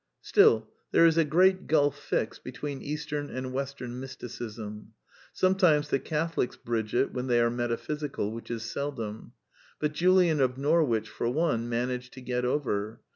Still, 0.23 0.67
there 0.89 1.05
is 1.05 1.15
a 1.19 1.23
great 1.23 1.67
gulf 1.67 1.95
fixed 1.95 2.43
between 2.43 2.81
Eastern 2.81 3.29
and 3.29 3.53
Western 3.53 3.99
Mysticism. 3.99 4.93
Sometimes 5.31 5.89
the 5.89 5.99
Catholics 5.99 6.55
bridge 6.55 6.95
it, 6.95 7.13
when 7.13 7.27
they 7.27 7.39
are 7.39 7.51
metaphysical, 7.51 8.31
which 8.31 8.49
is 8.49 8.63
seldom. 8.63 9.33
But 9.79 9.93
Julian 9.93 10.41
of 10.41 10.57
Norwich, 10.57 11.07
for 11.07 11.29
one, 11.29 11.69
managed 11.69 12.13
to 12.13 12.21
get 12.21 12.45
over. 12.45 13.01